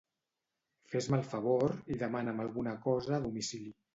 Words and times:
Fes-me 0.93 1.19
el 1.23 1.27
favor 1.33 1.75
i 1.95 1.99
demana'm 2.05 2.43
alguna 2.45 2.75
cosa 2.89 3.17
a 3.19 3.23
domicili. 3.29 3.73